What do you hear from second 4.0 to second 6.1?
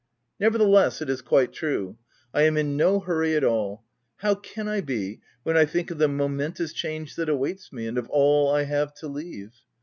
How can I be, when I think of the